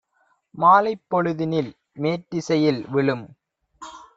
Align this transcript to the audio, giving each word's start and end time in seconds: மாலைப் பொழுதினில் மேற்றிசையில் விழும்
மாலைப் 0.55 1.03
பொழுதினில் 1.07 1.69
மேற்றிசையில் 1.97 2.81
விழும் 2.87 3.25